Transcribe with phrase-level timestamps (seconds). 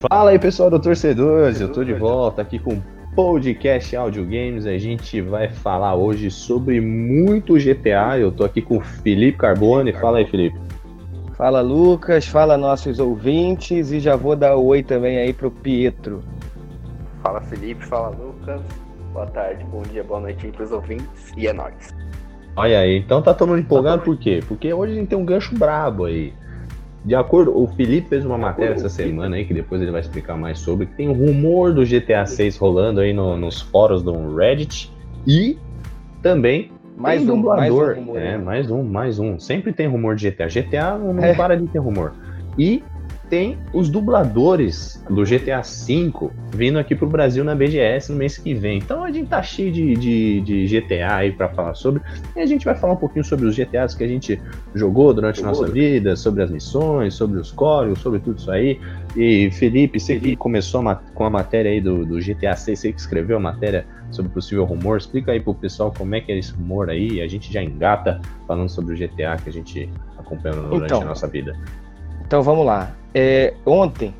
[0.00, 2.82] Fala aí pessoal do Torcedores, eu tô de volta aqui com o
[3.16, 4.64] podcast Audio Games.
[4.64, 8.16] A gente vai falar hoje sobre muito GTA.
[8.16, 9.92] Eu tô aqui com o Felipe Carbone.
[9.92, 10.56] Fala aí, Felipe.
[11.36, 16.22] Fala Lucas, fala nossos ouvintes e já vou dar oi também aí pro Pietro.
[17.20, 18.60] Fala Felipe, fala Lucas.
[19.12, 21.92] Boa tarde, bom dia, boa noite aí pros ouvintes e é nóis.
[22.54, 24.44] Olha aí, então tá todo mundo empolgado por quê?
[24.46, 26.32] Porque hoje a gente tem um gancho brabo aí.
[27.08, 30.36] De acordo, o Felipe fez uma matéria essa semana aí, que depois ele vai explicar
[30.36, 34.36] mais sobre, que tem um rumor do GTA 6 rolando aí no, nos fóruns do
[34.36, 34.92] Reddit
[35.26, 35.56] e
[36.20, 37.56] também mais um dublador.
[37.56, 38.36] Mais um rumor, é, né?
[38.36, 39.38] mais um, mais um.
[39.38, 40.48] Sempre tem rumor de GTA.
[40.48, 41.32] GTA não É.
[41.32, 42.12] para de ter rumor.
[42.58, 42.82] E
[43.28, 48.54] tem os dubladores do GTA V vindo aqui pro Brasil na BGS no mês que
[48.54, 48.78] vem.
[48.78, 52.02] Então a gente tá cheio de, de, de GTA aí pra falar sobre.
[52.34, 54.40] E a gente vai falar um pouquinho sobre os GTAs que a gente
[54.74, 58.80] jogou durante a nossa vida, sobre as missões, sobre os códigos, sobre tudo isso aí.
[59.16, 62.92] E Felipe, você que começou a com a matéria aí do, do GTA 6, você
[62.92, 66.38] que escreveu a matéria sobre possível rumor, explica aí pro pessoal como é que é
[66.38, 69.90] esse rumor aí, e a gente já engata falando sobre o GTA que a gente
[70.16, 71.02] acompanhou durante Então.
[71.02, 71.54] a nossa vida.
[72.26, 72.94] Então vamos lá.
[73.14, 74.14] É, ontem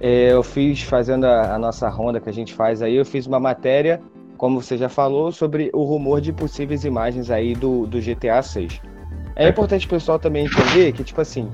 [0.00, 3.26] é, eu fiz, fazendo a, a nossa ronda que a gente faz aí, eu fiz
[3.26, 4.00] uma matéria,
[4.36, 8.80] como você já falou, sobre o rumor de possíveis imagens aí do, do GTA 6.
[9.34, 11.50] É importante o pessoal também entender que, tipo assim,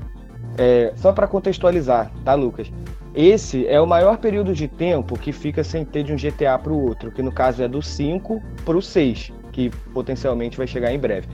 [0.56, 2.70] é, só para contextualizar, tá, Lucas?
[3.14, 6.72] Esse é o maior período de tempo que fica sem ter de um GTA para
[6.72, 10.92] o outro, que no caso é do 5 para o 6, que potencialmente vai chegar
[10.92, 11.28] em breve.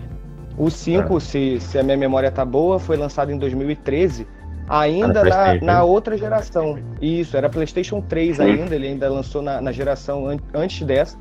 [0.58, 4.26] O 5, se, se a minha memória tá boa, foi lançado em 2013,
[4.68, 6.78] ainda na, na outra geração.
[7.00, 11.18] Isso, era PlayStation 3 ainda, ele ainda lançou na, na geração an- antes dessa.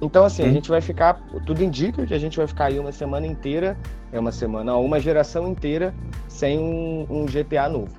[0.00, 2.90] Então, assim, a gente vai ficar, tudo indica que a gente vai ficar aí uma
[2.90, 3.76] semana inteira,
[4.12, 5.94] é uma semana, uma geração inteira
[6.26, 7.90] sem um, um GTA novo.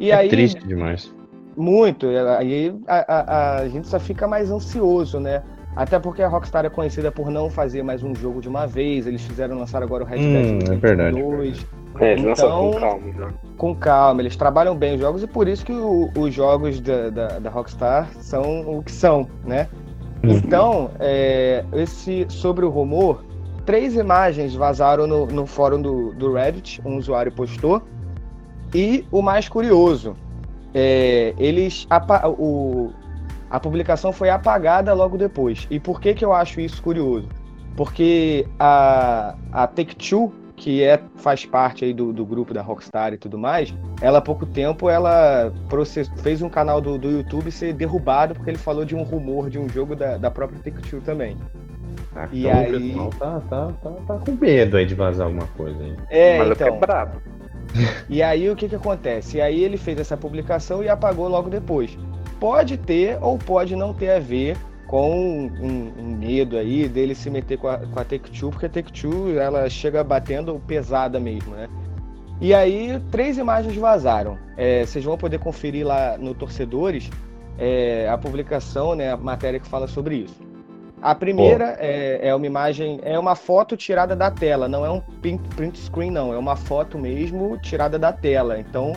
[0.00, 1.12] E é aí, triste demais.
[1.56, 2.06] muito.
[2.38, 5.42] Aí a, a, a gente só fica mais ansioso, né?
[5.76, 9.06] Até porque a Rockstar é conhecida por não fazer mais um jogo de uma vez.
[9.06, 11.22] Eles fizeram lançar agora o Red Hum, Dead é Redemption verdade.
[11.22, 11.66] 2
[12.00, 13.28] É, eles Então- com calma, né?
[13.58, 14.22] com calma.
[14.22, 17.50] Eles trabalham bem os jogos e por isso que o- os jogos da, da, da
[17.50, 19.68] Rockstar são o que são, né?
[20.24, 20.30] Uhum.
[20.32, 23.22] Então, é, esse, sobre o rumor,
[23.66, 27.82] três imagens vazaram no, no fórum do, do Reddit, um usuário postou.
[28.74, 30.14] E o mais curioso,
[30.74, 31.86] é, eles
[32.38, 32.90] o,
[33.50, 35.66] a publicação foi apagada logo depois.
[35.70, 37.28] E por que, que eu acho isso curioso?
[37.76, 43.18] Porque a, a Take-Two, que é, faz parte aí do, do grupo da Rockstar e
[43.18, 47.74] tudo mais, ela há pouco tempo ela process- fez um canal do, do YouTube ser
[47.74, 51.36] derrubado porque ele falou de um rumor de um jogo da, da própria Take-Two também.
[52.14, 55.26] Ah, E então aí- o pessoal tá, tá, tá, tá com medo aí de vazar
[55.26, 55.94] alguma coisa aí.
[56.08, 56.68] É, Mas então.
[56.68, 57.20] é brabo.
[58.08, 59.36] E aí o que que acontece?
[59.36, 61.98] E aí ele fez essa publicação e apagou logo depois.
[62.38, 67.28] Pode ter ou pode não ter a ver com um, um medo aí dele se
[67.28, 71.68] meter com a, com a Take-Two, porque a Take-Two ela chega batendo pesada mesmo, né?
[72.40, 74.38] E aí três imagens vazaram.
[74.56, 77.10] É, vocês vão poder conferir lá no Torcedores
[77.58, 80.46] é, a publicação, né, a matéria que fala sobre isso.
[81.00, 85.00] A primeira é, é uma imagem, é uma foto tirada da tela, não é um
[85.00, 88.58] print, print screen, não, é uma foto mesmo tirada da tela.
[88.58, 88.94] Então,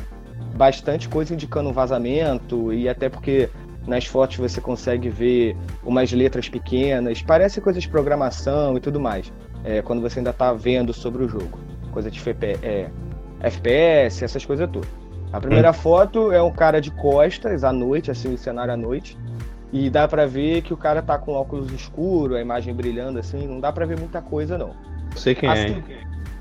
[0.55, 3.49] bastante coisa indicando um vazamento, e até porque
[3.87, 9.31] nas fotos você consegue ver umas letras pequenas, parece coisa de programação e tudo mais,
[9.63, 11.59] é, quando você ainda está vendo sobre o jogo.
[11.91, 12.89] Coisa de FP, é,
[13.39, 14.89] FPS, essas coisas todas.
[15.31, 19.17] A primeira foto é um cara de costas à noite, assim, o cenário à noite.
[19.71, 23.47] E dá pra ver que o cara tá com óculos escuro, a imagem brilhando assim,
[23.47, 24.71] não dá pra ver muita coisa não.
[25.15, 25.83] Sei quem é, se- hein?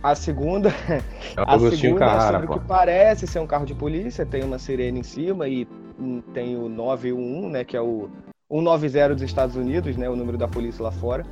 [0.02, 0.70] A segunda,
[1.36, 2.54] É a segunda é Carrara, sobre pô.
[2.54, 5.66] o que parece ser um carro de polícia, tem uma sirene em cima e
[5.98, 8.08] hum, tem o 911, né, que é o
[8.50, 11.24] 190 dos Estados Unidos, né, o número da polícia lá fora.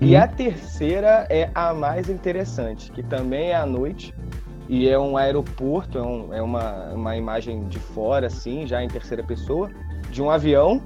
[0.00, 0.22] E Uhum.
[0.22, 4.14] a terceira é a mais interessante, que também é à noite
[4.68, 8.88] e é um aeroporto, é, um- é uma, uma imagem de fora, assim, já em
[8.88, 9.70] terceira pessoa,
[10.10, 10.82] de um avião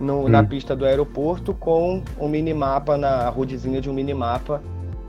[0.00, 0.46] no- na Hum.
[0.46, 4.62] pista do aeroporto com um minimapa, na rudezinha de um minimapa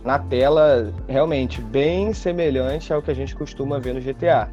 [0.07, 4.47] na tela, realmente bem semelhante ao que a gente costuma ver no GTA.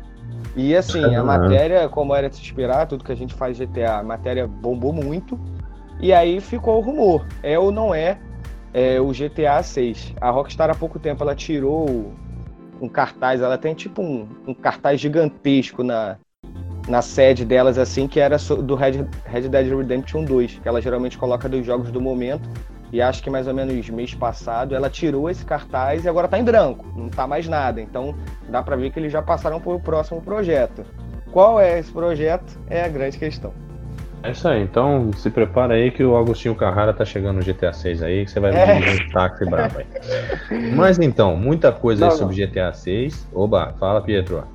[0.56, 1.22] E assim, a Ah.
[1.22, 4.92] matéria, como era de se esperar, tudo que a gente faz GTA, a matéria bombou
[4.92, 5.38] muito.
[6.00, 7.24] E aí ficou o rumor.
[7.40, 8.18] É ou não é,
[8.72, 10.12] é o GTA 6.
[10.20, 12.12] A Rockstar há pouco tempo ela tirou
[12.80, 16.16] um cartaz, ela tem tipo um, um cartaz gigantesco na,
[16.88, 21.16] na sede delas, assim, que era do Red, Red Dead Redemption 2, que ela geralmente
[21.16, 22.50] coloca dos jogos do momento.
[22.94, 26.38] E acho que mais ou menos mês passado ela tirou esse cartaz e agora tá
[26.38, 27.80] em branco, não tá mais nada.
[27.80, 28.14] Então
[28.48, 30.86] dá pra ver que eles já passaram pro próximo projeto.
[31.32, 32.56] Qual é esse projeto?
[32.70, 33.52] É a grande questão.
[34.22, 37.72] É isso aí, então se prepara aí que o Agostinho Carrara tá chegando no GTA
[37.72, 38.76] 6 aí, que você vai ver é.
[38.76, 40.70] um táxi brabo aí.
[40.76, 43.28] Mas então, muita coisa não, aí sobre GTA 6.
[43.34, 44.46] Oba, fala Pietro.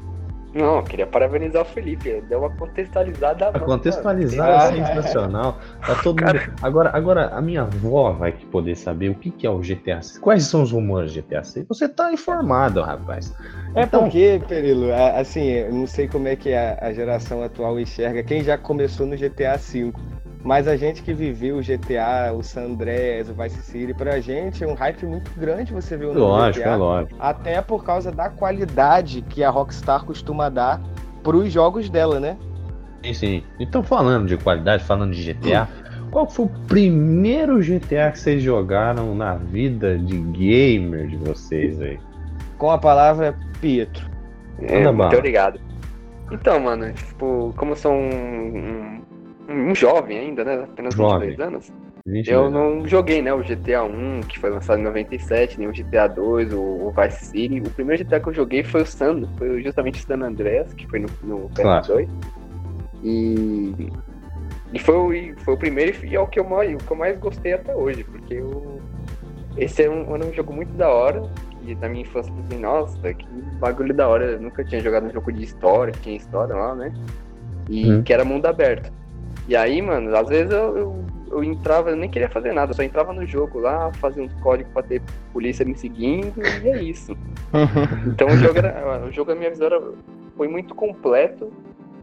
[0.53, 2.21] Não, eu queria parabenizar o Felipe.
[2.27, 3.49] Deu uma contextualizada.
[3.49, 5.59] A contextualizada é sensacional.
[5.85, 6.39] Tá todo Cara...
[6.39, 6.53] mundo...
[6.61, 10.19] agora, agora, a minha avó vai poder saber o que, que é o GTA 6.
[10.19, 11.67] Quais são os rumores do GTA 6?
[11.67, 13.33] Você tá informado, rapaz.
[13.75, 14.01] É então...
[14.01, 18.23] porque, Perilo, assim, eu não sei como é que a geração atual enxerga.
[18.23, 19.93] Quem já começou no GTA V
[20.43, 24.63] mas a gente que viveu o GTA, o San Andreas, o Vice City, pra gente
[24.63, 26.69] é um hype muito grande você ver o nome lógico, GTA.
[26.69, 27.15] É lógico.
[27.19, 30.81] Até por causa da qualidade que a Rockstar costuma dar
[31.23, 32.37] pros jogos dela, né?
[33.03, 33.43] Sim, sim.
[33.59, 35.67] Então falando de qualidade, falando de GTA,
[36.09, 41.99] qual foi o primeiro GTA que vocês jogaram na vida de gamer de vocês aí?
[42.57, 44.09] Com a palavra Pietro.
[44.61, 45.59] É, muito obrigado.
[46.31, 49.01] Então, mano, tipo, como eu sou um, um
[49.75, 50.63] jovem ainda, né?
[50.63, 51.29] Apenas jovem.
[51.29, 51.73] 22 anos.
[52.05, 52.27] 22.
[52.27, 56.07] Eu não joguei, né, o GTA 1, que foi lançado em 97, nem o GTA
[56.07, 57.59] 2, o, o Vice City.
[57.59, 60.87] O primeiro GTA que eu joguei foi o San, foi justamente o San Andreas, que
[60.87, 62.09] foi no, no PS2.
[63.03, 63.91] E,
[64.73, 67.17] e foi, foi o primeiro e é o que, eu mais, o que eu mais
[67.19, 68.81] gostei até hoje, porque eu,
[69.57, 71.21] esse é um, era um jogo muito da hora.
[71.61, 73.27] E na minha infância eu nossa, que
[73.59, 74.25] bagulho da hora.
[74.25, 76.93] Eu nunca tinha jogado um jogo de história, que tinha história lá, né?
[77.69, 78.01] E hum.
[78.01, 78.91] que era mundo aberto.
[79.49, 82.75] E aí, mano, às vezes eu, eu, eu, entrava, eu nem queria fazer nada, eu
[82.75, 85.01] só entrava no jogo lá, fazia uns códigos pra ter
[85.33, 86.31] polícia me seguindo
[86.63, 87.17] e é isso.
[88.05, 89.81] então o jogo, era, o jogo, a minha visão era,
[90.37, 91.51] foi muito completo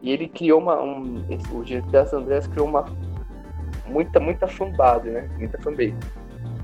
[0.02, 0.82] e ele criou uma.
[0.82, 2.84] Um, o GTA San Andreas criou uma.
[3.86, 5.28] Muita, muita fanbase, né?
[5.38, 5.94] Muita fanbase.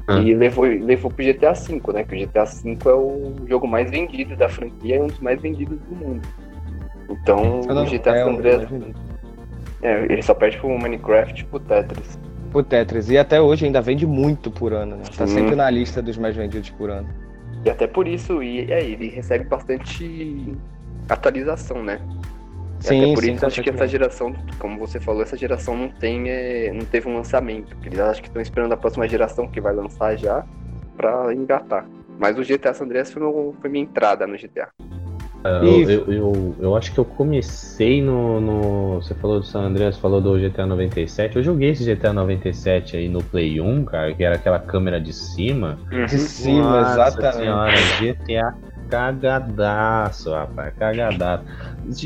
[0.09, 0.19] Ah.
[0.19, 2.03] E levou, levou pro GTA V, né?
[2.03, 5.41] Que o GTA V é o jogo mais vendido da franquia e um dos mais
[5.41, 6.27] vendidos do mundo.
[7.09, 8.69] Então, o GTA é San Andreas.
[9.83, 12.19] É, ele só perde pro Minecraft e pro Tetris.
[12.51, 13.11] Pro Tetris.
[13.11, 15.03] E até hoje ainda vende muito por ano, né?
[15.17, 17.09] Tá sempre na lista dos mais vendidos por ano.
[17.65, 20.57] E até por isso, e aí, ele recebe bastante
[21.09, 22.01] atualização, né?
[22.81, 25.77] E sim, até por sim, isso acho que essa geração, como você falou, essa geração
[25.77, 27.77] não tem, é, não teve um lançamento.
[27.85, 30.45] Eles acho que estão esperando a próxima geração que vai lançar já
[30.97, 31.87] pra engatar.
[32.19, 34.69] Mas o GTA San Andreas foi, meu, foi minha entrada no GTA.
[35.45, 39.63] Uh, eu, eu, eu, eu, acho que eu comecei no, no, Você falou do San
[39.63, 41.37] Andreas, falou do GTA 97.
[41.37, 45.13] Eu joguei esse GTA 97 aí no Play 1, cara, que era aquela câmera de
[45.13, 45.81] cima.
[45.91, 46.07] Uhum.
[46.07, 47.37] De cima, Nossa exatamente.
[47.39, 48.55] Senhora, GTA
[48.89, 51.45] cagadaço, rapaz, cagadaço.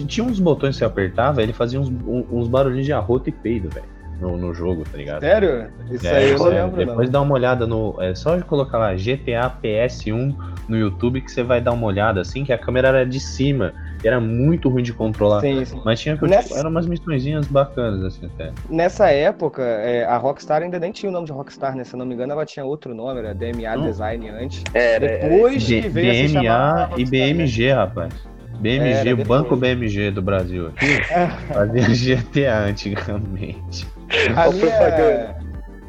[0.06, 3.68] Tinha uns botões que você apertava, ele fazia uns, uns barulhinhos de arroto e peido,
[3.68, 5.20] velho no, no jogo, tá ligado?
[5.20, 5.68] Sério?
[5.90, 7.12] Isso é, aí eu não lembro, Depois não.
[7.12, 7.96] dá uma olhada no.
[8.00, 10.34] É só colocar lá GTA PS1
[10.68, 13.72] no YouTube que você vai dar uma olhada, assim, que a câmera era de cima.
[14.02, 15.40] E era muito ruim de controlar.
[15.40, 15.80] Sim, sim.
[15.84, 16.58] Mas tinha Nessa...
[16.58, 18.52] eram umas missõezinhas bacanas, assim, até.
[18.68, 21.84] Nessa época, é, a Rockstar ainda nem tinha o nome de Rockstar, né?
[21.84, 23.84] Se eu não me engano, ela tinha outro nome, era DMA hum.
[23.84, 24.62] Design antes.
[24.74, 28.12] É, Depois que veio DMA e BMG, rapaz.
[28.60, 30.86] BMG, o Banco BMG do Brasil aqui,
[31.52, 33.86] fazia GTA antigamente.
[34.36, 35.36] A minha,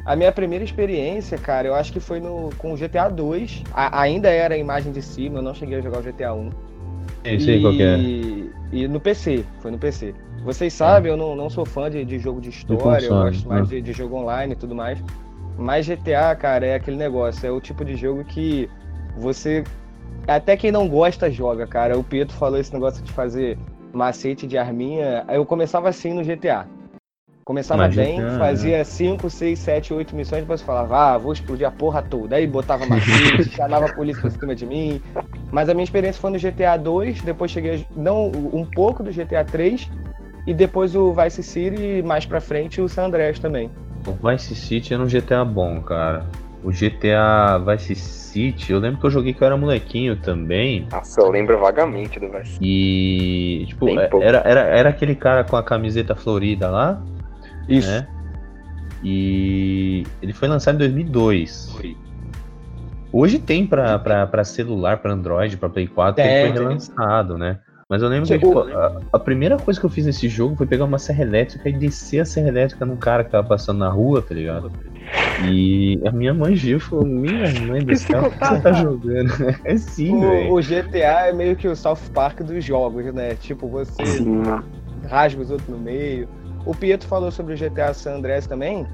[0.04, 3.64] a minha primeira experiência, cara, eu acho que foi no, com o GTA 2.
[3.74, 6.50] A, ainda era a imagem de cima, eu não cheguei a jogar o GTA 1.
[7.24, 7.98] Eu sei qual é.
[8.72, 10.14] E no PC, foi no PC.
[10.44, 13.68] Vocês sabem, eu não, não sou fã de, de jogo de história, eu gosto mais
[13.68, 13.76] né?
[13.76, 14.98] de, de jogo online e tudo mais.
[15.58, 18.68] Mas GTA, cara, é aquele negócio, é o tipo de jogo que
[19.16, 19.62] você.
[20.26, 21.98] Até quem não gosta joga, cara.
[21.98, 23.58] O Pedro falou esse negócio de fazer
[23.92, 25.24] macete de arminha.
[25.28, 26.66] Eu começava assim no GTA.
[27.48, 28.38] Começava Imagina, bem, é.
[28.38, 32.36] fazia 5, 6, 7, 8 missões, depois falava, ah, vou explodir a porra toda.
[32.36, 35.00] Aí botava macete, chamava a polícia pra cima de mim.
[35.50, 39.46] Mas a minha experiência foi no GTA 2, depois cheguei não um pouco do GTA
[39.46, 39.90] 3
[40.46, 43.70] e depois o Vice City e mais pra frente o San Andreas também.
[44.06, 46.26] O Vice City era um GTA bom, cara.
[46.62, 50.86] O GTA Vice City, eu lembro que eu joguei que eu era molequinho também.
[50.92, 52.58] Nossa, eu lembro vagamente do Vice City.
[52.62, 57.02] E, tipo, era, era, era aquele cara com a camiseta florida lá?
[57.68, 57.90] Isso.
[57.90, 58.06] Né?
[59.02, 61.70] E ele foi lançado em 2002.
[61.72, 61.96] Foi.
[63.12, 67.58] Hoje tem para celular, para Android, para Play 4, tem, ele foi relançado, né?
[67.88, 70.66] Mas eu lembro que tipo, a, a, primeira coisa que eu fiz nesse jogo foi
[70.66, 73.88] pegar uma serra elétrica e descer a serra elétrica num cara que tava passando na
[73.88, 74.70] rua, tá ligado?
[75.48, 78.72] E a minha mãe viu e falou: Minha mãe do céu, o que você tá
[78.72, 79.32] jogando?
[79.64, 80.52] é sim, velho.
[80.52, 83.34] O GTA é meio que o South Park dos jogos, né?
[83.36, 84.42] Tipo, você sim.
[85.08, 86.28] rasga os outros no meio.
[86.64, 88.86] O Pietro falou sobre o GTA San Andreas também.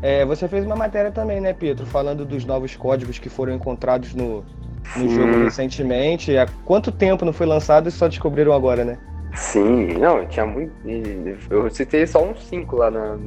[0.00, 4.14] É, você fez uma matéria também, né, Pietro, falando dos novos códigos que foram encontrados
[4.14, 4.44] no,
[4.96, 6.36] no jogo recentemente.
[6.36, 8.98] Há quanto tempo não foi lançado e só descobriram agora, né?
[9.34, 10.72] Sim, não, tinha muito.
[11.50, 13.18] Eu citei só uns 5 lá na,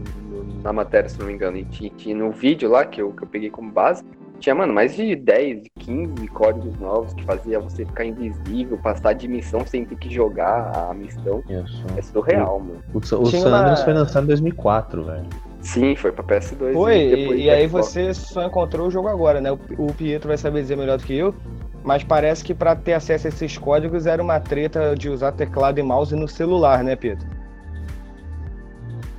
[0.63, 1.57] na matéria, se não me engano.
[1.57, 4.03] E tinha, no vídeo lá que eu, que eu peguei como base,
[4.41, 9.27] tinha, mano, mais de 10, 15 códigos novos que fazia você ficar invisível, passar de
[9.27, 11.43] missão sem ter que jogar a missão.
[11.47, 11.85] Isso.
[11.95, 12.83] É surreal, mano.
[12.93, 15.25] O, o San Andreas foi lançado em 2004, velho.
[15.61, 16.73] Sim, foi pra PS2.
[16.73, 19.51] Foi, e, e aí você só encontrou o jogo agora, né?
[19.51, 21.35] O, o Pietro vai saber dizer melhor do que eu,
[21.83, 25.79] mas parece que para ter acesso a esses códigos era uma treta de usar teclado
[25.79, 27.27] e mouse no celular, né, Pietro?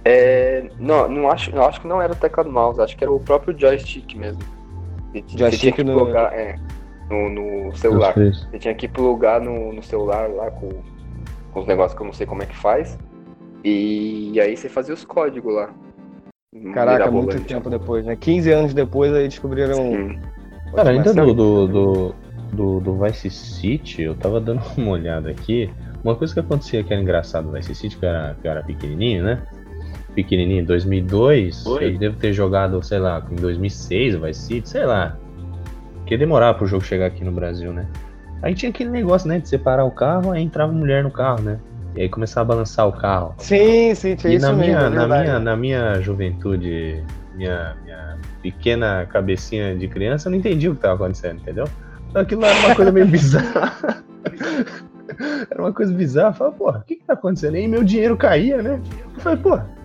[0.05, 3.13] É, não, não acho, não acho que não era o teclado mouse, acho que era
[3.13, 4.43] o próprio joystick mesmo.
[5.13, 5.95] Você, joystick você no...
[5.95, 6.57] Plugar, é,
[7.11, 8.15] no, no, celular.
[8.15, 10.71] Você tinha que plugar no, no celular lá com,
[11.53, 12.99] com os negócios que eu não sei como é que faz.
[13.65, 15.71] E, e aí você fazia os códigos lá.
[16.75, 18.17] Caraca, muito tempo depois, né?
[18.17, 19.75] 15 anos depois aí descobriram.
[19.75, 20.19] Sim.
[20.75, 22.15] Cara, ainda do, do, do,
[22.53, 25.71] do, do Vice City, eu tava dando uma olhada aqui.
[26.03, 29.23] Uma coisa que acontecia que era engraçado no Vice City, que era, que era pequenininho,
[29.23, 29.43] né?
[30.15, 31.85] Pequenininho, 2002, Oi?
[31.87, 35.17] eu devo ter jogado, sei lá, em 2006 o Vice City, sei lá.
[35.97, 37.87] Porque demorar pro jogo chegar aqui no Brasil, né?
[38.43, 41.59] Aí tinha aquele negócio, né, de separar o carro, aí entrava mulher no carro, né?
[41.95, 43.35] E aí começava a balançar o carro.
[43.39, 47.03] Sim, sim, tinha e isso na mesmo, minha, é na minha, na minha juventude,
[47.35, 51.65] minha, minha pequena cabecinha de criança, eu não entendi o que estava acontecendo, entendeu?
[52.15, 54.05] Aquilo era uma coisa meio bizarra.
[55.51, 56.31] era uma coisa bizarra.
[56.31, 57.57] Eu falei, porra, o que que tá acontecendo?
[57.57, 58.81] E meu dinheiro caía, né?
[59.15, 59.82] Eu falei, porra.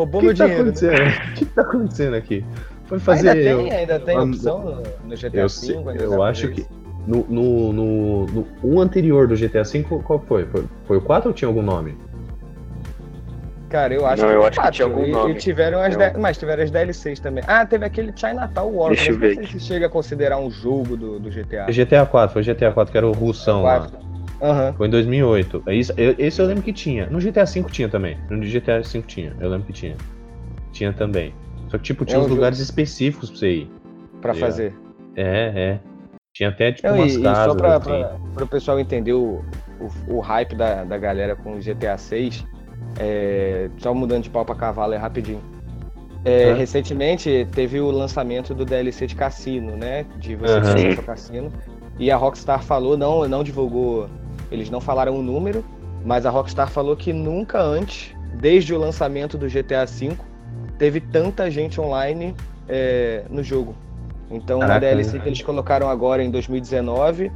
[0.00, 0.64] Roubou meu tá dinheiro.
[0.64, 0.70] Né?
[0.70, 2.44] O que que tá acontecendo aqui?
[2.86, 3.30] Foi fazer.
[3.30, 6.04] Ainda tem, ainda tem opção no GTA eu, V?
[6.04, 6.66] Eu acho que.
[7.06, 10.44] No, no, no, no, um anterior do GTA V, qual foi?
[10.46, 10.64] foi?
[10.86, 11.96] Foi o 4 ou tinha algum nome?
[13.70, 15.32] Cara, eu acho não, que eu acho que tinha algum e, nome.
[15.32, 16.18] E tiveram as de...
[16.18, 17.42] Mas tiveram as DLCs também.
[17.46, 18.88] Ah, teve aquele Chinatown War.
[18.88, 19.36] Deixa eu ver.
[19.36, 21.66] Não sei se chega a considerar um jogo do, do GTA.
[21.70, 23.88] GTA 4, foi GTA 4, que era o Russão lá.
[24.40, 24.72] Uhum.
[24.74, 25.62] Foi em 2008.
[25.66, 27.06] É isso, esse eu lembro que tinha.
[27.06, 28.16] No GTA V tinha também.
[28.30, 29.36] No GTA V tinha.
[29.38, 29.96] Eu lembro que tinha.
[30.72, 31.34] Tinha também.
[31.68, 32.68] Só que, tipo, tinha é uns lugares jogo...
[32.68, 33.70] específicos pra você ir.
[34.20, 34.74] Pra fazer.
[35.16, 35.80] É, é.
[36.32, 37.46] Tinha até, tipo, umas e, casas.
[37.46, 37.84] E só pra, assim.
[37.84, 39.44] pra, pra o pessoal entender o,
[39.78, 42.44] o, o, hype da, da galera com o GTA 6,
[42.98, 45.42] é, só mudando de pau pra cavalo é rapidinho.
[46.24, 50.04] É, Recentemente teve o lançamento do DLC de Cassino, né?
[50.18, 50.60] De você uhum.
[50.60, 51.52] acesso Cassino.
[51.98, 54.08] E a Rockstar falou, não, não divulgou,
[54.50, 55.64] eles não falaram o número,
[56.04, 60.16] mas a Rockstar falou que nunca antes, desde o lançamento do GTA V,
[60.78, 62.34] teve tanta gente online
[62.68, 63.74] é, no jogo.
[64.30, 67.30] Então, Caraca, uma DLC que eles colocaram agora em 2019,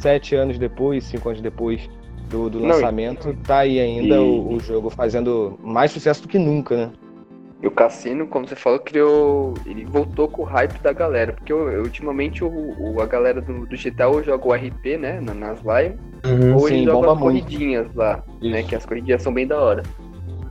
[0.00, 1.88] sete anos depois, cinco anos depois
[2.30, 4.18] do, do lançamento, Não, tá aí ainda e...
[4.18, 6.92] o, o, jogo fazendo mais sucesso do que nunca, né?
[7.62, 9.54] E o Cassino, como você falou, criou.
[9.64, 11.32] Ele voltou com o hype da galera.
[11.32, 15.20] Porque ultimamente o, o, a galera do, do GTA ou joga o RP, né?
[15.20, 16.00] Nas lives.
[16.26, 18.50] Uhum, ou ele joga as corridinhas lá, né, Isso.
[18.50, 18.62] né?
[18.64, 19.82] Que as corridinhas são bem da hora.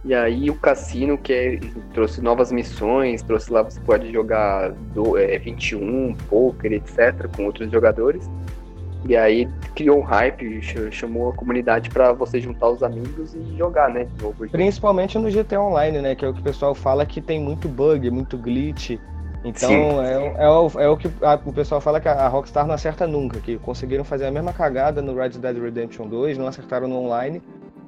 [0.03, 1.59] E aí o cassino que é,
[1.93, 7.69] trouxe novas missões, trouxe lá você pode jogar do, é, 21, poker, etc, com outros
[7.69, 8.27] jogadores.
[9.07, 13.89] E aí criou um hype, chamou a comunidade para você juntar os amigos e jogar,
[13.89, 14.07] né?
[14.51, 16.15] Principalmente no GTA Online, né?
[16.15, 18.99] Que é o que o pessoal fala que tem muito bug, muito glitch.
[19.43, 22.75] Então é, é, o, é o que a, o pessoal fala que a Rockstar não
[22.75, 26.87] acerta nunca, que conseguiram fazer a mesma cagada no Red Dead Redemption 2, não acertaram
[26.87, 27.41] no online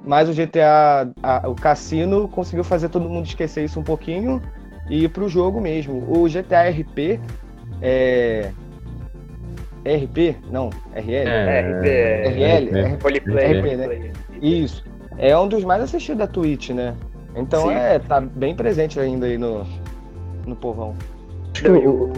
[0.04, 4.40] mas o GTA, a, o Cassino, conseguiu fazer todo mundo esquecer isso um pouquinho
[4.88, 6.04] e ir pro jogo mesmo.
[6.08, 7.18] O GTA RP
[7.80, 8.52] é.
[9.84, 10.36] RP?
[10.50, 11.28] Não, RL?
[11.28, 11.86] É, RP.
[11.86, 12.28] É...
[12.28, 12.98] RL?
[13.02, 13.60] Roleplay.
[13.60, 14.12] RP, né?
[14.40, 14.84] Isso.
[15.18, 16.94] É um dos mais assistidos da Twitch, né?
[17.36, 17.74] Então Sim.
[17.74, 19.66] é, tá bem presente ainda aí no,
[20.46, 20.94] no povão.
[21.62, 22.12] Eu,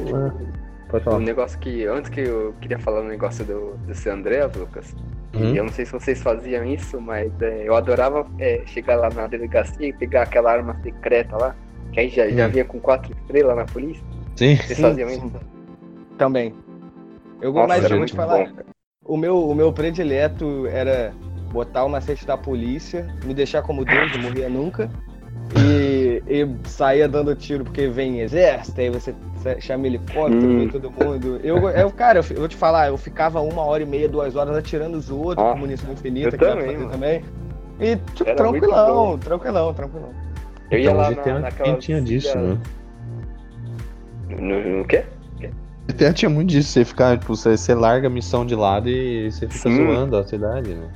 [1.01, 1.17] falar.
[1.17, 1.85] Um negócio que.
[1.87, 4.95] Antes que eu queria falar um negócio do, do seu André, Lucas.
[5.35, 5.55] Uhum.
[5.55, 9.27] Eu não sei se vocês faziam isso, mas é, eu adorava é, chegar lá na
[9.27, 11.55] delegacia e pegar aquela arma secreta lá,
[11.93, 12.37] que aí já, uhum.
[12.37, 14.03] já vinha com quatro estrelas na polícia.
[14.37, 14.57] Sim.
[14.57, 15.27] Vocês sim, faziam sim.
[15.27, 15.41] isso?
[16.17, 16.55] Também.
[17.41, 18.47] Eu Nossa, mais eu vou te falar.
[18.47, 18.63] Bom,
[19.05, 21.13] o meu, o meu predileto era
[21.53, 24.91] botar o macete da polícia, me deixar como Deus, não morria nunca.
[25.57, 29.15] E, e saía dando tiro porque vem exército, aí você
[29.61, 30.59] chama helicóptero, hum.
[30.59, 31.41] vem todo mundo.
[31.43, 34.35] Eu, eu, cara, eu, eu, vou te falar, eu ficava uma hora e meia, duas
[34.35, 37.25] horas atirando os outros ah, com munição infinita, que também, fazer também.
[37.79, 40.11] E tipo, tranquilão, tranquilão, tranquilão.
[40.69, 41.71] Eu ia então, lá na, naquela.
[41.71, 42.59] Quem tinha disso, né?
[44.29, 45.05] No, no quê?
[45.89, 49.31] GTA tinha muito disso, você ficar, tipo, você, você larga a missão de lado e
[49.31, 49.77] você fica Sim.
[49.77, 50.89] zoando a cidade, né?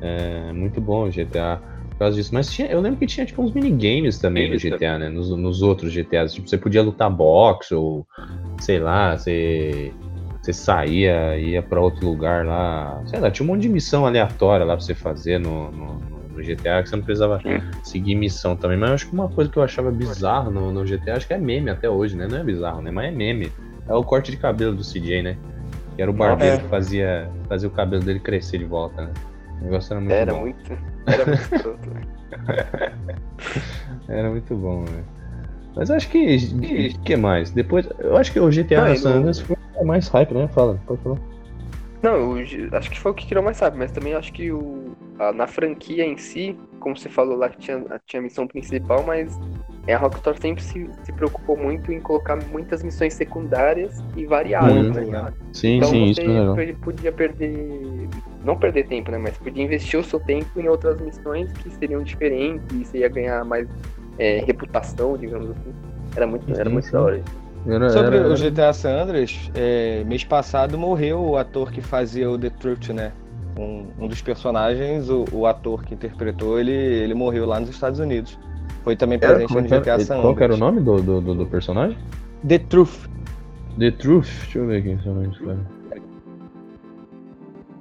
[0.00, 2.34] É muito bom o GTA por causa disso.
[2.34, 5.08] Mas tinha, eu lembro que tinha tipo uns minigames também no GTA, né?
[5.08, 6.34] Nos, nos outros GTAs.
[6.34, 8.06] Tipo, você podia lutar boxe ou
[8.60, 9.92] sei lá, você.
[10.42, 13.02] você saía, ia para outro lugar lá.
[13.06, 16.42] Sei lá, tinha um monte de missão aleatória lá pra você fazer no, no, no
[16.42, 17.40] GTA, que você não precisava
[17.82, 18.76] seguir missão também.
[18.76, 21.32] Mas eu acho que uma coisa que eu achava bizarro no, no GTA, acho que
[21.32, 22.26] é meme até hoje, né?
[22.28, 22.90] Não é bizarro, né?
[22.90, 23.50] Mas é meme.
[23.88, 25.36] É o corte de cabelo do CJ, né?
[25.94, 26.58] Que era o barbeiro é.
[26.58, 29.12] que fazia, fazia o cabelo dele crescer de volta, né?
[29.60, 30.40] O negócio era muito era bom.
[30.40, 32.02] Muito, era muito pronto, né?
[34.08, 35.04] era muito bom, né?
[35.76, 36.36] Mas acho que.
[36.96, 37.50] O que mais?
[37.50, 37.88] Depois.
[37.98, 40.48] Eu acho que o GTA ah, San Andreas foi mais hype, né?
[40.48, 41.18] Fala, pode falar.
[42.02, 42.34] Não,
[42.72, 45.46] acho que foi o que criou mais hype, mas também acho que o, a, na
[45.46, 49.38] franquia em si, como você falou lá que tinha, tinha a missão principal, mas
[49.86, 54.90] é, a Rockstar sempre se, se preocupou muito em colocar muitas missões secundárias e variáveis,
[55.08, 55.32] né?
[55.52, 58.08] Sim, então sim, você isso é podia perder.
[58.44, 59.18] Não perder tempo, né?
[59.18, 63.08] Mas podia investir o seu tempo em outras missões que seriam diferentes e você ia
[63.08, 63.68] ganhar mais
[64.18, 65.72] é, reputação, digamos assim.
[66.16, 67.22] Era muito, era muito da hora.
[67.66, 68.28] Era, Sobre era...
[68.28, 72.90] o GTA San Andreas, é, mês passado morreu o ator que fazia o The Truth,
[72.90, 73.12] né?
[73.58, 77.98] Um, um dos personagens, o, o, ator que interpretou, ele, ele morreu lá nos Estados
[77.98, 78.38] Unidos.
[78.86, 80.36] Foi também presente no GTA era, San Andreas.
[80.36, 81.98] Qual era o nome do, do, do, personagem?
[82.46, 83.08] The Truth.
[83.80, 84.28] The Truth?
[84.42, 85.58] Deixa eu ver aqui nome, cara.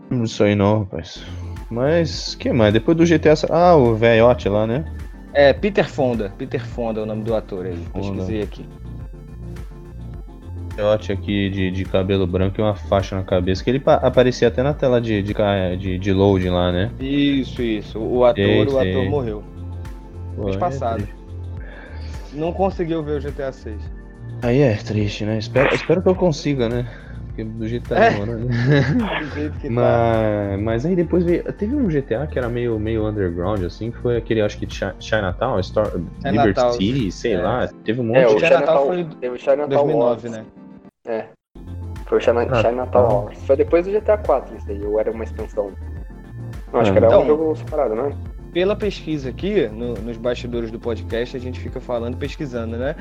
[0.09, 1.23] Não sei não, rapaz.
[1.69, 2.73] Mas, que mais?
[2.73, 3.35] Depois do GTA...
[3.51, 4.83] Ah, o velhote lá, né?
[5.31, 6.33] É, Peter Fonda.
[6.39, 7.77] Peter Fonda é o nome do ator aí.
[7.93, 8.07] Fonda.
[8.07, 8.65] Pesquisei aqui.
[10.75, 14.63] Velhote aqui de, de cabelo branco e uma faixa na cabeça, que ele aparecia até
[14.63, 15.35] na tela de, de,
[15.77, 16.89] de, de loading lá, né?
[16.99, 17.99] Isso, isso.
[17.99, 19.43] O ator, o ator morreu.
[20.35, 21.03] Pô, mês é passado.
[21.21, 21.25] É
[22.35, 23.79] não conseguiu ver o GTA 6.
[24.41, 25.37] Aí é triste, né?
[25.37, 26.85] Espero, espero que eu consiga, né?
[27.27, 28.11] Porque do jeito que tá é.
[28.11, 28.47] demorando.
[28.47, 30.57] do jeito que mas, tá.
[30.61, 31.43] Mas aí depois veio.
[31.53, 34.67] Teve um GTA que era meio, meio underground, assim, que foi aquele, acho que
[34.99, 35.91] Chinatown, Star,
[36.23, 37.41] Liberty City, sei é.
[37.41, 37.69] lá.
[37.83, 38.35] Teve um monte é, de.
[38.35, 40.45] O Chinatown foi teve o Chinatown 2009, né?
[41.07, 41.25] É.
[42.05, 42.57] Foi o Chinatown.
[42.57, 43.25] Ah, Chinatown.
[43.25, 43.35] Tá.
[43.35, 45.71] Foi depois do GTA 4 isso aí, ou era uma expansão?
[46.71, 48.34] Não, acho ah, que era então, um jogo separado, não é?
[48.55, 52.95] Pela pesquisa aqui, no, nos bastidores do podcast, a gente fica falando, pesquisando, né?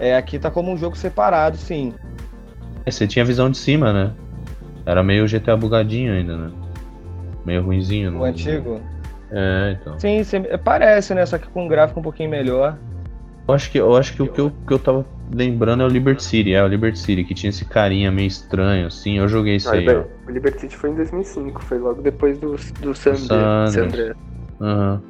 [0.00, 1.94] É, aqui tá como um jogo separado, sim.
[2.84, 4.12] É, você tinha visão de cima, né?
[4.84, 6.52] Era meio GTA bugadinho ainda, né?
[7.44, 8.18] Meio ruinzinho.
[8.18, 8.80] O antigo?
[9.30, 9.96] É, então.
[10.00, 10.22] Sim,
[10.64, 11.24] parece, né?
[11.24, 12.76] Só que com um gráfico um pouquinho melhor.
[13.46, 15.88] Eu acho que, eu acho que o que eu, que eu tava lembrando é o
[15.88, 19.54] Liberty City, é o Liberty City, que tinha esse carinha meio estranho, assim, eu joguei
[19.54, 19.86] isso ah, aí.
[19.88, 24.16] O Liberty City foi em 2005, foi logo depois do, do Sandra.
[24.60, 25.02] Aham.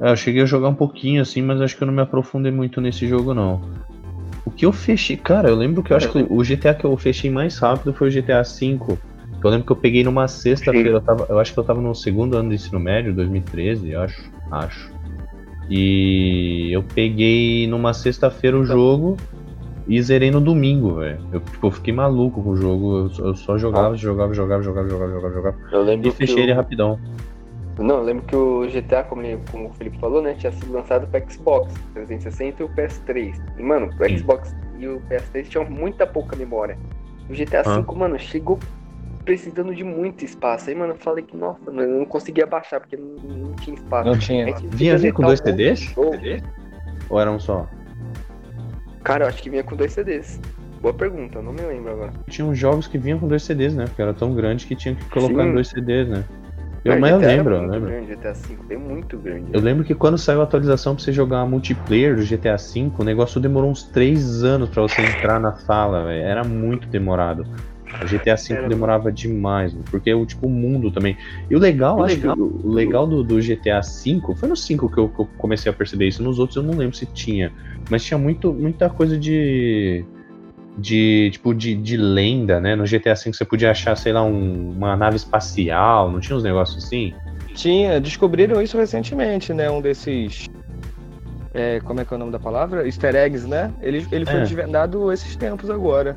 [0.00, 2.52] É, eu cheguei a jogar um pouquinho, assim, mas acho que eu não me aprofundei
[2.52, 3.60] muito nesse jogo, não.
[4.44, 6.96] O que eu fechei, cara, eu lembro que eu acho que o GTA que eu
[6.96, 8.96] fechei mais rápido foi o GTA V.
[9.42, 12.36] Eu lembro que eu peguei numa sexta-feira, eu, eu acho que eu tava no segundo
[12.36, 14.30] ano do ensino médio, 2013, eu acho.
[14.50, 14.90] Acho.
[15.68, 19.16] E eu peguei numa sexta-feira o jogo
[19.86, 21.20] e zerei no domingo, velho.
[21.30, 23.10] Eu, tipo, fiquei maluco com o jogo.
[23.18, 25.56] Eu, eu só jogava, jogava, jogava, jogava, jogava, jogava, jogava.
[25.72, 26.98] Eu lembro e fechei ele rapidão.
[27.78, 31.06] Não, eu lembro que o GTA, como, como o Felipe falou, né, tinha sido lançado
[31.06, 33.40] para Xbox 360 e o PS3.
[33.56, 36.76] E, mano, o Xbox e o PS3 tinham muita pouca memória.
[37.30, 37.92] O GTA V, ah.
[37.94, 38.58] mano, chegou
[39.24, 40.70] precisando de muito espaço.
[40.70, 44.08] Aí, mano, eu falei que, nossa, eu não conseguia baixar porque não, não tinha espaço.
[44.08, 44.54] Não tinha.
[44.70, 45.94] Vinha, vinha com dois CDs?
[47.10, 47.68] Ou era um só?
[49.04, 50.40] Cara, eu acho que vinha com dois CDs.
[50.80, 52.12] Boa pergunta, não me lembro agora.
[52.28, 53.86] Tinha uns jogos que vinham com dois CDs, né?
[53.86, 55.48] Porque era tão grande que tinha que colocar Sim.
[55.48, 56.24] em dois CDs, né?
[56.84, 57.90] Eu, mas eu lembro, eu lembro.
[57.90, 59.50] Grande, GTA V, é muito grande.
[59.52, 63.04] Eu lembro que quando saiu a atualização pra você jogar multiplayer do GTA V, o
[63.04, 66.24] negócio demorou uns 3 anos pra você entrar na sala, velho.
[66.24, 67.44] Era muito demorado.
[68.00, 71.16] O GTA V Era demorava demais, porque o tipo o mundo também.
[71.50, 74.56] E o legal, o acho legal, que o, legal do, do, GTA V foi no
[74.56, 76.22] 5 que eu, que eu, comecei a perceber isso.
[76.22, 77.52] Nos outros eu não lembro se tinha.
[77.90, 80.04] Mas tinha muito, muita coisa de
[80.78, 82.76] de tipo de, de lenda, né?
[82.76, 86.44] No GTA V você podia achar, sei lá, um, uma nave espacial, não tinha uns
[86.44, 87.12] negócios assim?
[87.54, 89.68] Tinha, descobriram isso recentemente, né?
[89.68, 90.46] Um desses.
[91.52, 92.86] É, como é que é o nome da palavra?
[92.86, 93.72] Easter eggs, né?
[93.82, 94.40] Ele, ele foi é.
[94.42, 96.16] desvendado esses tempos agora.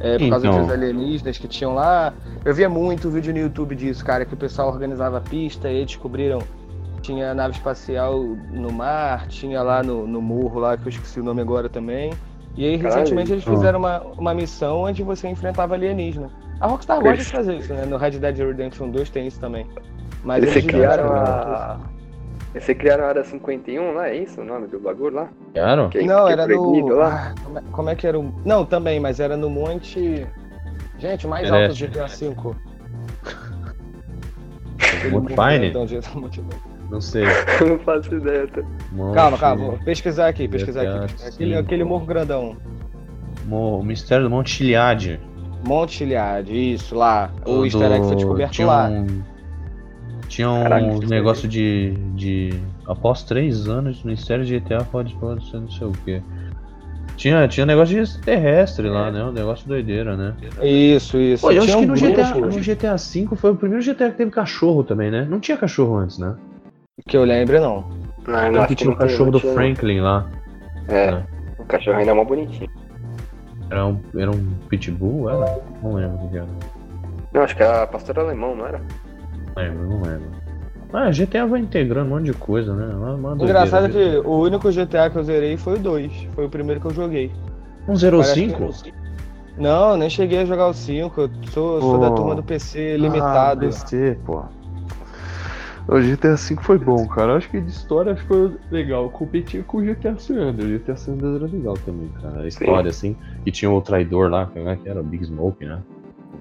[0.00, 0.62] É, por causa então...
[0.62, 2.12] dos alienígenas que tinham lá.
[2.44, 5.84] Eu via muito vídeo no YouTube disso, cara, que o pessoal organizava a pista e
[5.84, 6.40] descobriram.
[7.02, 11.24] Tinha nave espacial no mar, tinha lá no, no morro lá, que eu esqueci o
[11.24, 12.12] nome agora também.
[12.58, 16.28] E aí, recentemente, eles fizeram uma, uma missão onde você enfrentava alienígena.
[16.58, 17.86] A Rockstar gosta de fazer isso, né?
[17.86, 19.64] No Red Dead Redemption 2 tem isso também.
[20.24, 21.78] Mas eles, eles criaram a...
[22.52, 25.28] Você criaram a Área 51 lá, é isso o nome do bagulho lá?
[25.52, 25.88] Criaram?
[25.88, 26.88] Que, não, que era no...
[26.88, 27.32] Lá?
[27.32, 28.34] Ah, como, é, como, é, que era o...
[28.44, 30.26] Não, também, mas era no Monte...
[30.98, 32.34] Gente, mais alto do GTA V.
[35.12, 35.72] Monte Fine?
[36.90, 37.24] Não sei.
[37.66, 38.46] não faço ideia.
[38.46, 38.62] Tá?
[39.14, 41.14] Calma, calma, vou pesquisar aqui, pesquisar aqui.
[41.26, 42.56] Aquele, aquele morro grandão.
[43.50, 45.20] O mistério do Monte Chiliade.
[45.66, 47.30] Monte Chiliad, isso, lá.
[47.44, 48.88] O, o easter egg foi descoberto tinha lá.
[48.88, 49.22] Um,
[50.28, 52.60] tinha um Caraca, negócio de, de.
[52.86, 56.22] Após três anos, o Ministério de GTA pode, pode ser não sei o quê.
[57.16, 59.24] Tinha, tinha um negócio de terrestre lá, né?
[59.24, 60.34] Um negócio doideira, né?
[60.62, 61.40] Isso, isso.
[61.44, 64.30] Pô, eu acho que no GTA, no GTA V foi o primeiro GTA que teve
[64.30, 65.26] cachorro também, né?
[65.28, 66.36] Não tinha cachorro antes, né?
[67.06, 67.84] Que eu lembro, não.
[68.26, 70.26] Não, não que tinha o cachorro do Franklin lá.
[70.88, 71.26] É, né?
[71.58, 72.70] o cachorro ainda é mais bonitinho.
[73.70, 75.60] Era um, era um pitbull, era?
[75.82, 76.48] Não lembro o que era.
[77.32, 78.78] Não, acho que era pastor alemão, não era?
[78.78, 80.38] Não lembro, não lembro.
[80.92, 82.94] Ah, GTA vai integrando um monte de coisa, né?
[82.94, 86.28] Uma, uma o engraçado é que o único GTA que eu zerei foi o 2.
[86.34, 87.30] Foi o primeiro que eu joguei.
[87.86, 88.70] Um 05?
[89.58, 91.20] Não, nem cheguei a jogar o 5.
[91.20, 93.66] Eu sou, sou da turma do PC limitado.
[93.66, 94.44] Ah, PC, pô.
[95.88, 97.36] O GTA V foi bom, cara.
[97.36, 99.08] Acho que de história acho que foi legal.
[99.08, 100.70] Competia com o GTA San Andreas.
[100.70, 102.42] O GTA San Andreas era legal também, cara.
[102.42, 103.12] A história, Sim.
[103.12, 103.16] assim.
[103.46, 105.80] E tinha o traidor lá, que era o Big Smoke, né?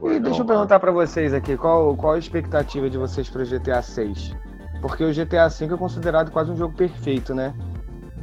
[0.04, 3.46] E deixa eu perguntar para vocês aqui, qual, qual a expectativa de vocês para o
[3.46, 4.36] GTA 6?
[4.82, 7.54] Porque o GTA V é considerado quase um jogo perfeito, né?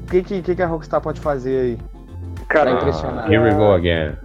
[0.03, 1.79] O que, que, que a Rockstar pode fazer aí?
[2.49, 3.31] Cara, pra impressionar?
[3.31, 4.17] Here we go again.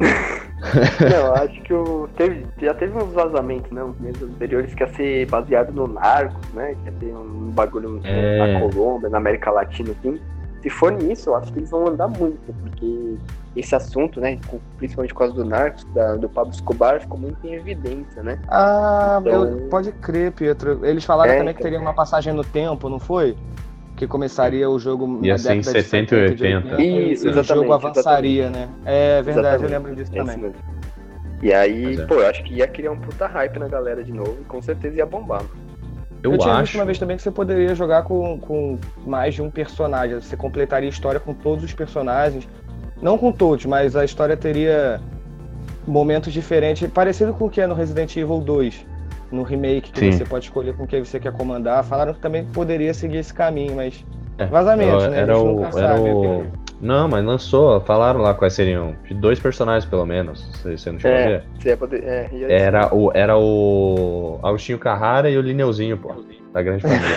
[1.10, 3.84] Não, acho que o, teve, já teve uns vazamentos, né?
[3.84, 6.74] Uns meses anteriores que ia ser baseado no Narcos, né?
[6.82, 8.54] Que ia ter um bagulho é...
[8.54, 10.20] na Colômbia, na América Latina, assim.
[10.62, 13.16] Se for nisso, eu acho que eles vão andar muito, porque
[13.54, 14.38] esse assunto, né,
[14.78, 18.38] principalmente por causa do Narcos, da, do Pablo Escobar, ficou muito em evidência, né?
[18.48, 19.44] Ah, então...
[19.44, 20.84] eu, pode crer, Pietro.
[20.84, 21.70] Eles falaram é, também que então.
[21.70, 23.36] teria uma passagem no tempo, não foi?
[23.96, 26.56] Que começaria o jogo Ia ser em 70 e 80.
[26.76, 27.52] 80 Isso, exatamente.
[27.52, 28.68] o jogo avançaria, exatamente.
[28.68, 28.74] né?
[28.84, 29.62] É verdade, exatamente.
[29.62, 30.52] eu lembro disso é também.
[31.42, 32.06] E aí, é.
[32.06, 34.60] pô, eu acho que ia criar um puta hype na galera de novo e com
[34.60, 35.42] certeza ia bombar.
[36.22, 36.62] Eu, eu tinha acho...
[36.62, 40.20] visto uma vez também que você poderia jogar com, com mais de um personagem.
[40.20, 42.48] Você completaria a história com todos os personagens.
[43.00, 45.00] Não com todos, mas a história teria
[45.86, 48.86] momentos diferentes, parecido com o que é no Resident Evil 2,
[49.30, 50.12] no remake, que Sim.
[50.12, 51.84] você pode escolher com quem você quer comandar.
[51.84, 54.04] Falaram que também poderia seguir esse caminho, mas.
[54.38, 55.20] É, vazamentos, né?
[55.20, 56.46] Era o, era o...
[56.80, 58.94] Não, mas lançou, falaram lá quais seriam.
[59.12, 60.46] Dois personagens, pelo menos.
[60.62, 61.42] Você não chegou é, a?
[61.58, 66.14] Você poder, é, ia era, o, era o Agostinho Carrara e o Lineuzinho, pô.
[66.52, 67.16] Da grande família.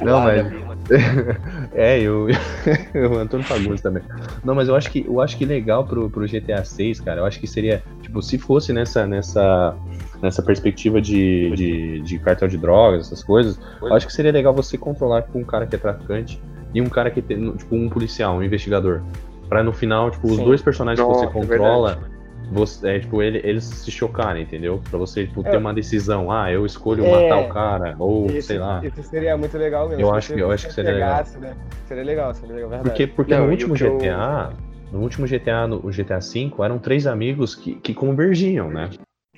[0.04, 0.73] não, mas.
[1.72, 2.26] é, eu,
[3.10, 4.02] o Antônio Fagundes também.
[4.44, 7.20] Não, mas eu acho que eu acho que legal pro, pro GTA 6, cara.
[7.20, 9.76] Eu acho que seria, tipo, se fosse nessa nessa
[10.22, 14.54] nessa perspectiva de, de, de cartel de drogas, essas coisas, eu acho que seria legal
[14.54, 16.40] você controlar com um cara que é traficante
[16.72, 19.02] e um cara que tem, tipo, um policial, um investigador.
[19.48, 20.34] Pra no final, tipo, Sim.
[20.34, 21.98] os dois personagens Nossa, que você é controla,
[22.54, 24.80] você, é, tipo, ele, eles se chocarem, entendeu?
[24.88, 25.58] Pra você tipo, ter é.
[25.58, 28.80] uma decisão, ah, eu escolho é, matar o cara, ou isso, sei lá.
[28.84, 30.02] Isso seria muito legal mesmo.
[30.02, 31.54] Eu acho, que, eu acho que seria pegasse, legal.
[31.54, 31.62] Né?
[31.86, 32.90] Seria legal, seria legal, verdade.
[32.90, 34.98] Porque, porque Não, no último GTA, eu...
[34.98, 38.88] no último GTA, no GTA V, eram três amigos que, que convergiam, né?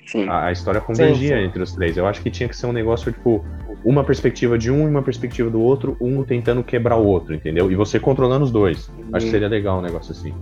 [0.05, 0.29] Sim.
[0.29, 1.47] A, a história convergia sim, sim.
[1.47, 1.97] entre os três.
[1.97, 3.43] Eu acho que tinha que ser um negócio, tipo,
[3.83, 7.71] uma perspectiva de um e uma perspectiva do outro, um tentando quebrar o outro, entendeu?
[7.71, 8.89] E você controlando os dois.
[9.11, 10.33] Acho que seria legal um negócio assim.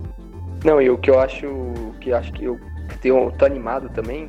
[0.66, 1.46] Não, e o que eu acho
[2.00, 2.58] que acho que eu
[3.00, 4.28] tenho, tô animado também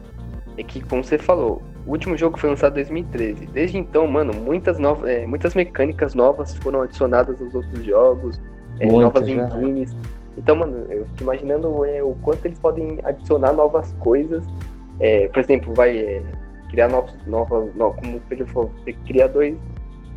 [0.55, 3.47] é que, como você falou, o último jogo foi lançado em 2013.
[3.47, 8.39] Desde então, mano, muitas, novas, é, muitas mecânicas novas foram adicionadas aos outros jogos,
[8.79, 9.97] é, novas engines.
[10.37, 14.45] Então, mano, eu fico imaginando é, o quanto eles podem adicionar novas coisas.
[14.99, 16.23] É, por exemplo, vai é,
[16.69, 19.57] criar novos, novas, no, como o Pedro falou, você cria dois,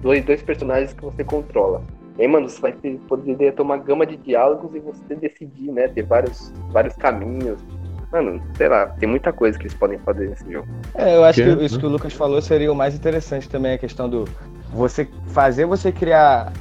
[0.02, 1.82] dois, dois personagens que você controla.
[2.20, 5.72] E aí, mano, você vai ter, poder ter uma gama de diálogos e você decidir,
[5.72, 5.88] né?
[5.88, 7.58] Ter vários, vários caminhos
[8.12, 10.66] Mano, sei lá, tem muita coisa que eles podem fazer nesse jogo.
[10.94, 13.74] É, eu acho que, que isso que o Lucas falou seria o mais interessante também,
[13.74, 14.24] a questão do
[14.72, 16.52] você fazer você criar.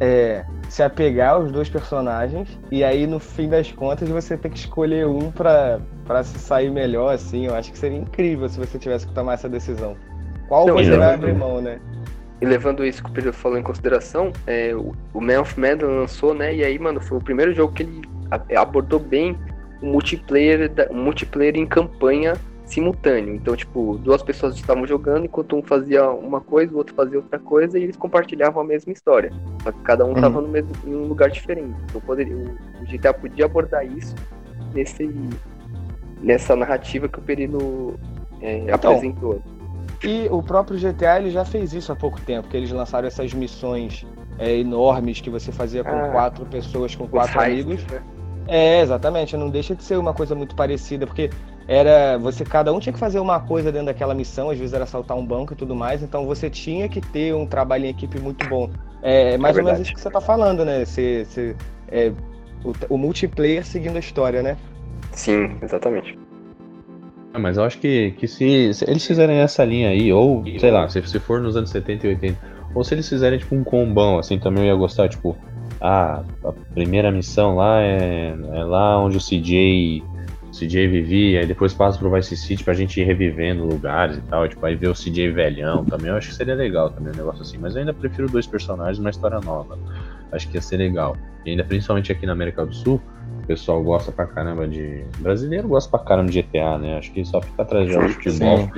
[0.00, 4.58] É, se apegar aos dois personagens e aí no fim das contas você ter que
[4.58, 5.78] escolher um para
[6.24, 7.46] se sair melhor, assim.
[7.46, 9.96] Eu acho que seria incrível se você tivesse que tomar essa decisão.
[10.48, 11.78] Qual Não, você vai abrir mão, né?
[12.44, 15.86] E levando isso que o Pedro falou em consideração, é, o, o Man of Medan
[15.86, 16.54] lançou, né?
[16.54, 18.02] E aí, mano, foi o primeiro jogo que ele
[18.56, 19.36] abordou bem
[19.82, 23.34] um multiplayer, um multiplayer em campanha simultâneo.
[23.34, 27.38] Então, tipo, duas pessoas estavam jogando, enquanto um fazia uma coisa, o outro fazia outra
[27.38, 29.30] coisa, e eles compartilhavam a mesma história.
[29.62, 30.46] Só que cada um estava uhum.
[30.46, 31.74] no mesmo, em um lugar diferente.
[31.88, 34.14] Então, poderia, o GTA podia abordar isso
[34.72, 35.08] nesse,
[36.20, 37.94] nessa narrativa que o Perino
[38.40, 39.42] é, então, apresentou.
[40.06, 43.32] E o próprio GTA ele já fez isso há pouco tempo, que eles lançaram essas
[43.32, 44.06] missões
[44.38, 47.84] é, enormes que você fazia com ah, quatro pessoas, com quatro amigos.
[47.86, 48.02] Né?
[48.46, 49.36] É, exatamente.
[49.36, 51.30] Não deixa de ser uma coisa muito parecida, porque
[51.66, 54.84] era você cada um tinha que fazer uma coisa dentro daquela missão, às vezes era
[54.84, 58.18] saltar um banco e tudo mais, então você tinha que ter um trabalho em equipe
[58.18, 58.70] muito bom.
[59.02, 60.84] É, é mais é ou menos isso que você está falando, né?
[60.84, 61.56] Você, você,
[61.88, 62.12] é,
[62.64, 64.56] o, o, multiplayer seguindo a história, né?
[65.12, 66.18] Sim, exatamente.
[67.34, 70.70] É, mas eu acho que, que se, se, eles fizerem essa linha aí, ou sei
[70.70, 72.38] lá, se, se for nos anos 70 e 80,
[72.72, 75.36] ou se eles fizerem tipo um combão, assim, também eu ia gostar, tipo,
[75.80, 80.04] ah, a primeira missão lá é, é lá onde o CJ
[80.52, 84.48] CJ vivia, e depois passa pro Vice City pra gente ir revivendo lugares e tal,
[84.48, 87.42] tipo, aí ver o CJ velhão também, eu acho que seria legal também um negócio
[87.42, 89.76] assim, mas eu ainda prefiro dois personagens uma história nova.
[90.34, 91.16] Acho que ia ser legal.
[91.44, 93.00] E ainda principalmente aqui na América do Sul,
[93.42, 95.04] o pessoal gosta pra caramba de.
[95.18, 96.98] Brasileiro gosta pra caramba de GTA, né?
[96.98, 98.70] Acho que só fica atrás de futebol.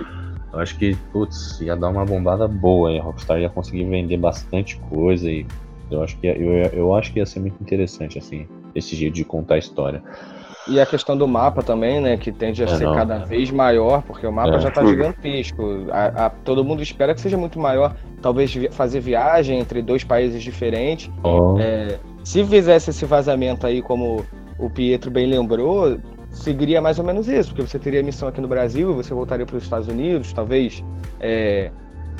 [0.52, 2.98] Eu acho que, putz, ia dar uma bombada boa aí.
[2.98, 5.46] A Rockstar ia conseguir vender bastante coisa e
[5.90, 9.14] eu acho que ia, eu, eu acho que ia ser muito interessante, assim, esse jeito
[9.14, 10.02] de contar a história.
[10.68, 12.16] E a questão do mapa também, né?
[12.16, 12.94] Que tende a é, ser não.
[12.94, 14.60] cada vez maior, porque o mapa é.
[14.60, 15.86] já está gigantesco.
[15.90, 17.94] A, a, todo mundo espera que seja muito maior.
[18.20, 21.10] Talvez vi fazer viagem entre dois países diferentes.
[21.22, 21.56] Oh.
[21.58, 24.24] É, se fizesse esse vazamento aí, como
[24.58, 25.98] o Pietro bem lembrou,
[26.30, 29.56] seguiria mais ou menos isso, porque você teria missão aqui no Brasil, você voltaria para
[29.56, 30.82] os Estados Unidos, talvez
[31.20, 31.70] é,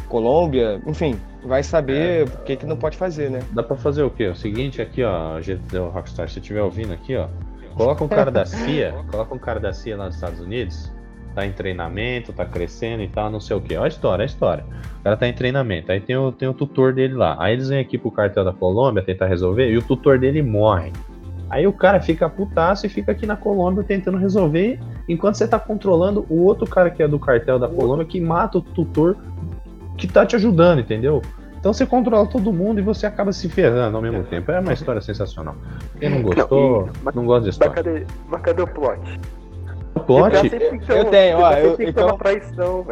[0.09, 3.41] Colômbia, enfim, vai saber é, o que, que não pode fazer, né?
[3.53, 4.29] Dá para fazer o quê?
[4.29, 7.29] O seguinte aqui, ó, o Rockstar, se estiver ouvindo aqui, ó,
[7.77, 10.93] Coloca um cara da CIA, coloca um cara da CIA lá nos Estados Unidos,
[11.35, 13.77] tá em treinamento, tá crescendo e tal, não sei o que.
[13.77, 14.65] Olha a história, a história.
[15.01, 17.37] O cara tá em treinamento, aí tem o, tem o tutor dele lá.
[17.39, 20.93] Aí eles vêm aqui pro cartel da Colômbia tentar resolver e o tutor dele morre.
[21.49, 25.61] Aí o cara fica putaço e fica aqui na Colômbia tentando resolver, enquanto você tá
[25.61, 29.17] controlando o outro cara que é do cartel da Colômbia que mata o tutor
[29.97, 31.23] que tá te ajudando, entendeu?
[31.67, 34.53] Então você controla todo mundo e você acaba se ferrando ao mesmo tempo.
[34.53, 35.57] É uma história sensacional.
[35.99, 37.75] Quem não gostou, não, não gosta de história.
[37.75, 39.21] Mas cadê, mas cadê o plot?
[39.97, 40.37] O plot?
[40.89, 41.53] Eu tenho, ó.
[41.55, 42.87] Eu, então, traição,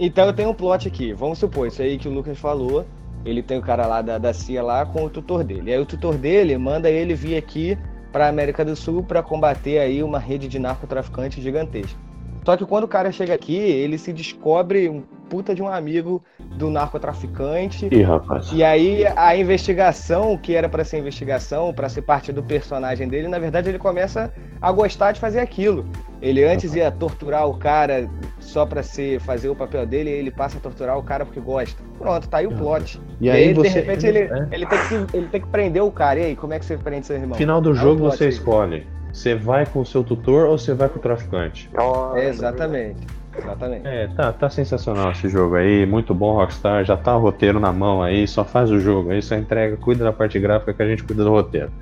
[0.00, 1.12] então eu tenho um plot aqui.
[1.12, 2.84] Vamos supor, isso aí que o Lucas falou.
[3.24, 5.70] Ele tem o cara lá da, da CIA lá com o tutor dele.
[5.70, 7.78] E aí o tutor dele manda ele vir aqui
[8.10, 12.05] para América do Sul para combater aí uma rede de narcotraficantes gigantesca.
[12.46, 16.22] Só que quando o cara chega aqui, ele se descobre um puta de um amigo
[16.54, 17.88] do narcotraficante.
[17.90, 18.52] Ih, rapaz.
[18.52, 23.26] E aí a investigação, que era para ser investigação, para ser parte do personagem dele,
[23.26, 24.32] na verdade ele começa
[24.62, 25.84] a gostar de fazer aquilo.
[26.22, 30.30] Ele antes ia torturar o cara só para ser fazer o papel dele, e ele
[30.30, 31.82] passa a torturar o cara porque gosta.
[31.98, 33.00] Pronto, tá aí o plot.
[33.20, 33.70] E, aí, você...
[33.70, 34.48] de repente ele, é.
[34.52, 36.20] ele, tem que, ele tem que prender o cara.
[36.20, 37.36] E aí, como é que você prende seu irmão?
[37.36, 38.30] Final do é jogo você aí.
[38.30, 38.86] escolhe.
[39.16, 41.70] Você vai com o seu tutor ou você vai com o traficante?
[41.74, 43.00] Oh, exatamente.
[43.34, 43.88] Exatamente.
[43.88, 47.72] É, tá, tá sensacional esse jogo aí, muito bom Rockstar, já tá o roteiro na
[47.72, 50.86] mão aí, só faz o jogo aí, só entrega, cuida da parte gráfica que a
[50.86, 51.72] gente cuida do roteiro.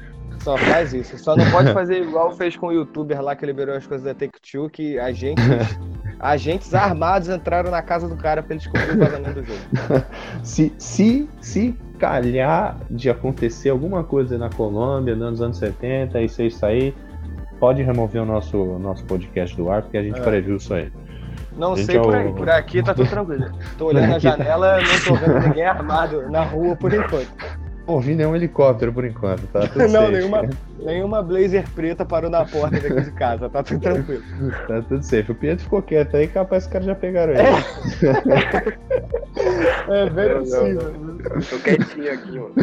[0.44, 3.74] Só faz isso, só não pode fazer igual fez com o youtuber lá que liberou
[3.74, 5.44] as coisas da Take-Two, que agentes,
[6.20, 10.04] agentes armados entraram na casa do cara pra ele descobrir o vazamento do jogo.
[10.44, 16.48] se, se, se calhar de acontecer alguma coisa na Colômbia nos anos 70 e você
[16.48, 16.94] sair,
[17.64, 20.22] pode remover o nosso, nosso podcast do ar, porque a gente é.
[20.22, 20.92] previu isso aí.
[21.56, 23.50] Não sei é por aí, por aqui tá tudo tranquilo.
[23.78, 27.32] Tô olhando na janela, não tô vendo ninguém armado na rua por enquanto.
[27.86, 29.66] Ouvi nenhum helicóptero por enquanto, tá?
[29.66, 30.42] Tudo não, nenhuma,
[30.78, 34.22] nenhuma blazer preta parou na porta daqui de casa, tá tudo tranquilo.
[34.68, 35.32] tá tudo safe.
[35.32, 37.40] O Pietro ficou quieto aí, capaz que os caras já pegaram ele.
[39.88, 40.80] É, é verossímil.
[41.48, 42.54] Tô quietinho aqui, mano.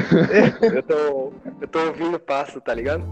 [0.62, 3.04] Eu tô, eu tô ouvindo passo, tá ligado?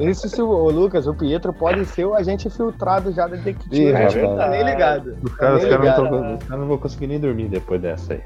[0.00, 3.94] Isso se o Lucas, o Pietro, pode ser o agente filtrado já da detective.
[3.94, 5.16] A gente não tá nem ligado.
[5.22, 8.20] Os caras tá cara não, cara não vão conseguir nem dormir depois dessa aí.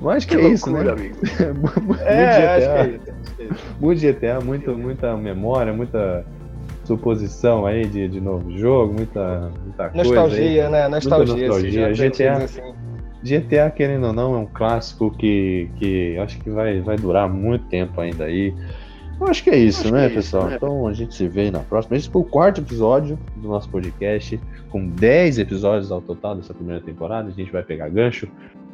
[0.00, 0.90] Mas acho que, que é isso, né?
[0.90, 1.16] Amigo.
[2.04, 3.62] é, acho que é isso.
[3.80, 6.24] Muito GTA, muito, muita memória, muita
[6.84, 10.70] suposição aí de, de novo jogo, muita, muita nostalgia, coisa.
[10.70, 10.88] Né?
[10.88, 11.92] Nostalgia, nostalgia.
[11.92, 12.74] GTA, assim.
[13.22, 17.66] GTA, querendo ou não, é um clássico que, que acho que vai, vai durar muito
[17.66, 18.52] tempo ainda aí.
[19.20, 20.48] Eu acho que é isso, né, é pessoal?
[20.48, 20.56] né?
[20.56, 21.96] Então a gente se vê na próxima.
[21.96, 26.80] Esse foi o quarto episódio do nosso podcast, com 10 episódios ao total dessa primeira
[26.80, 27.28] temporada.
[27.28, 28.28] A gente vai pegar gancho.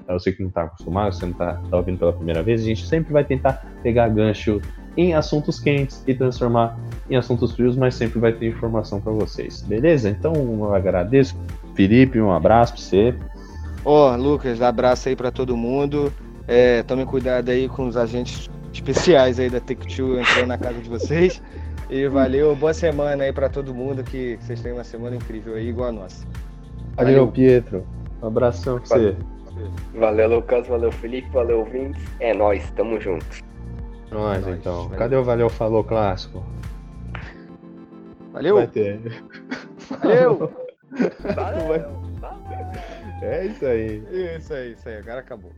[0.06, 2.64] Pra você que não está acostumado, você não está tá ouvindo pela primeira vez, a
[2.64, 4.58] gente sempre vai tentar pegar gancho
[4.96, 6.78] em assuntos quentes e transformar
[7.10, 9.60] em assuntos frios, mas sempre vai ter informação para vocês.
[9.60, 10.08] Beleza?
[10.08, 11.36] Então eu agradeço.
[11.74, 13.14] Felipe, um abraço para você.
[13.84, 16.12] Ó, oh, Lucas, abraço aí para todo mundo.
[16.46, 20.88] É, tome cuidado aí com os agentes especiais aí da Take-Two entrando na casa de
[20.88, 21.42] vocês.
[21.90, 25.68] E valeu, boa semana aí para todo mundo, que vocês tenham uma semana incrível aí,
[25.68, 26.26] igual a nossa.
[26.96, 27.86] Valeu, valeu Pietro.
[28.22, 29.16] Um abração pra você.
[29.94, 30.66] Valeu, Lucas.
[30.66, 31.28] Valeu, Felipe.
[31.30, 32.02] Valeu, ouvintes.
[32.20, 33.26] É nóis, tamo junto.
[34.10, 34.84] Nós, é então.
[34.84, 34.98] Valeu.
[34.98, 36.44] Cadê o Valeu Falou Clássico?
[38.32, 38.56] Valeu!
[38.56, 39.00] Vai ter.
[39.90, 40.52] Valeu!
[41.34, 42.08] valeu.
[43.22, 44.02] É isso aí.
[44.36, 44.96] Isso aí, isso aí.
[44.96, 45.50] Agora acabou.